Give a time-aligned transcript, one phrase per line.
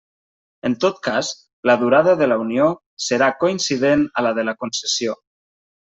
[0.69, 1.29] En tot cas,
[1.71, 2.73] la durada de la unió
[3.11, 5.19] serà coincident a la de la concessió.